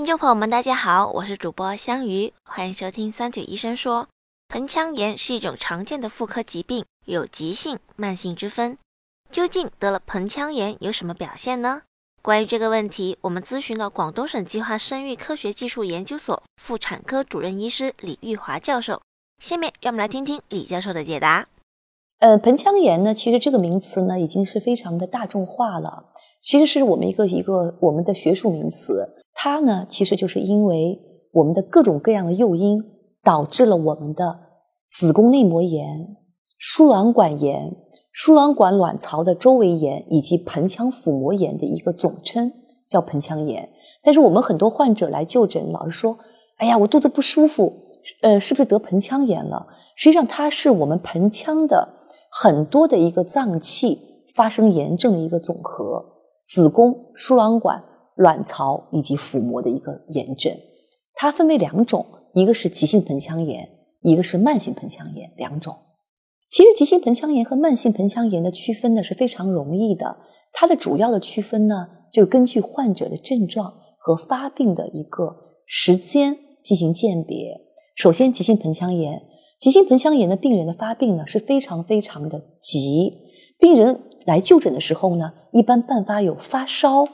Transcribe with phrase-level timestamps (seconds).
[0.00, 4.08] 听众朋友们，大家好，我是主播香鱼，欢迎收听三九医生说。
[4.48, 8.78] 盆腔炎是一种常见的妇科疾病，有急性、慢性之分。
[9.30, 11.82] 究竟得了盆腔炎有什么表现呢？
[12.22, 19.02] 关于这个问题，我们咨询了广东省计划生育科学技术研究所妇产科主任医师李玉华教授。
[19.38, 21.46] 下面让我们来听听李教授的解答。
[22.20, 26.06] 呃，盆腔炎呢，其实这个名词呢，已经是非常的大众化了，
[26.40, 29.19] 其实是我们一个一个我们的学术名词。
[29.42, 31.00] 它呢，其实就是因为
[31.32, 32.84] 我们的各种各样的诱因，
[33.24, 34.38] 导致了我们的
[34.86, 36.14] 子宫内膜炎、
[36.58, 37.74] 输卵管炎、
[38.12, 42.52] 输卵管卵巢的周围炎以及盆腔腹膜炎的一个总称，
[42.86, 43.66] 叫盆腔炎。
[44.02, 46.18] 但是我们很多患者来就诊，老是说
[46.60, 47.72] ：“哎呀，我肚子不舒服，
[48.20, 51.88] 呃，是不是得盆腔炎了？”实际上，它是我们盆腔的
[52.30, 56.04] 很多的一个脏器发生炎症的一个总和，
[56.44, 57.84] 子宫、输卵管。
[58.20, 60.54] 卵巢以及腹膜的一个炎症，
[61.14, 63.66] 它分为两种，一个是急性盆腔炎，
[64.02, 65.74] 一个是慢性盆腔炎两种。
[66.50, 70.18] 其实急性盆腔炎和慢性盆腔炎的区分呢是非常容易的，
[70.52, 77.58] 它的主要的区分呢就根据患者的症状和发病的一个时间进行鉴别。
[77.96, 79.22] 首先，急性盆腔炎，
[79.58, 83.16] 急性盆腔炎的病人的发病呢是非常非常的急，
[83.58, 87.06] 病人来就诊的时候呢，一般伴发有发烧。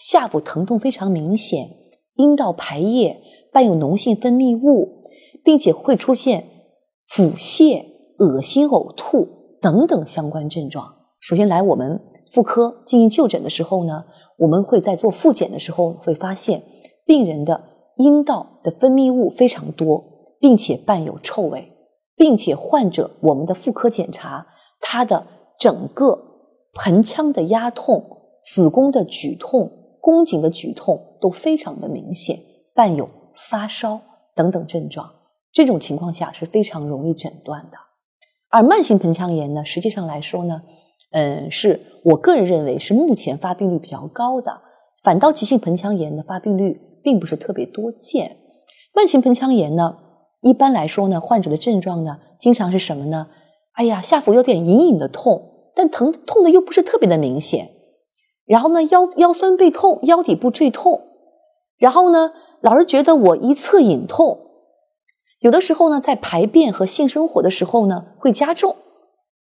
[0.00, 1.76] 下腹疼痛非常明显，
[2.14, 3.20] 阴道排液
[3.52, 5.04] 伴有脓性分泌物，
[5.44, 6.46] 并且会出现
[7.06, 7.84] 腹泻、
[8.16, 9.28] 恶心、呕吐
[9.60, 10.94] 等等相关症状。
[11.20, 12.00] 首先来我们
[12.32, 14.06] 妇科进行就诊的时候呢，
[14.38, 16.62] 我们会在做复检的时候会发现
[17.04, 17.62] 病人的
[17.98, 20.02] 阴道的分泌物非常多，
[20.40, 21.70] 并且伴有臭味，
[22.16, 24.46] 并且患者我们的妇科检查，
[24.80, 25.26] 他的
[25.58, 26.18] 整个
[26.72, 28.02] 盆腔的压痛、
[28.42, 29.76] 子宫的举痛。
[30.00, 32.38] 宫颈的举痛都非常的明显，
[32.74, 34.00] 伴有发烧
[34.34, 35.10] 等等症状，
[35.52, 37.76] 这种情况下是非常容易诊断的。
[38.48, 40.62] 而慢性盆腔炎呢，实际上来说呢，
[41.12, 44.60] 嗯，是我个人认为是目前发病率比较高的，
[45.02, 48.38] 反倒急性盆腔炎的发病率并不是特别多见。
[48.92, 49.98] 慢性盆腔炎呢，
[50.40, 53.28] 一般来说呢，患者的症状呢，经常是什么呢？
[53.74, 57.70] 哎呀，下腹有点隐隐的痛，但疼痛的又不是特别的明显。
[58.50, 61.02] 然后呢，腰腰酸背痛，腰底部坠痛，
[61.78, 64.40] 然后呢，老是觉得我一侧隐痛，
[65.38, 68.74] 有的时候呢，在排便和性生活的时候呢，会加重。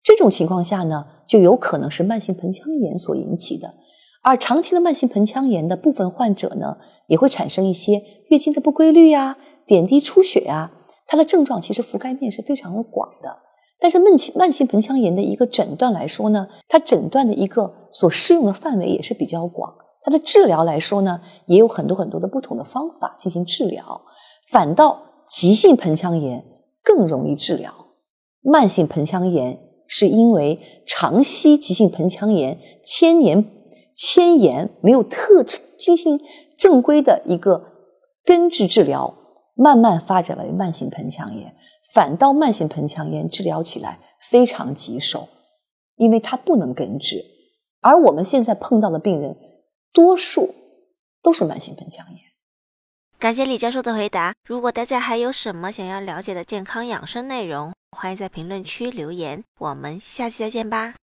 [0.03, 3.75] 这种情况下呢，就有可能是慢性盆腔炎所引起的。
[4.23, 6.75] 而长期的慢性盆腔炎的部分患者呢，
[7.07, 10.73] 也会产生一些月经的不规律呀、点滴出血呀，
[11.07, 13.37] 它的症状其实覆盖面是非常的广的。
[13.81, 19.73] 但是慢性慢性盆腔炎的一个诊断来说呢，它诊断的一个所适用的范围也是比较广。
[20.03, 24.03] 它的治疗来说呢，也有很多很多的不同的方法进行治疗。
[24.51, 26.45] 反倒急性盆腔炎
[26.83, 27.73] 更容易治疗。
[28.41, 33.43] 慢性盆腔炎是因为长期急性盆腔炎牵连
[33.95, 36.19] 牵延，没有特进行
[36.57, 37.63] 正规的一个
[38.23, 39.15] 根治治疗，
[39.61, 41.55] 慢慢发展为慢性盆腔炎。
[41.93, 45.27] 反倒慢性盆腔炎治疗起来非常棘手，
[45.97, 47.21] 因为它不能根治。
[47.81, 49.35] 而我们现在碰到的病人，
[49.91, 50.55] 多数
[51.21, 52.17] 都是慢性盆腔炎。
[53.19, 54.33] 感谢李教授的回答。
[54.47, 59.43] 如果大家还有什么想要了解的健康养生内容，欢迎在评论区留言。
[59.59, 61.00] 我们下期再见吧。